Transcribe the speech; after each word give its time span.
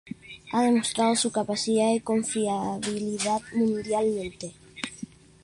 Ha 0.53 0.63
demostrado 0.63 1.15
su 1.15 1.31
capacidad 1.31 1.91
y 1.93 1.99
confiabilidad 1.99 3.39
mundialmente. 3.53 4.51